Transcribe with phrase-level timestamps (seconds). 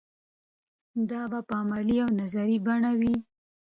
[1.09, 3.13] دا په عملي او نظري بڼه وي.